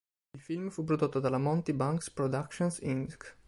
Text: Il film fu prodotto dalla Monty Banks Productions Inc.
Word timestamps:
Il 0.35 0.41
film 0.41 0.71
fu 0.71 0.83
prodotto 0.83 1.19
dalla 1.19 1.37
Monty 1.37 1.73
Banks 1.73 2.09
Productions 2.09 2.79
Inc. 2.81 3.37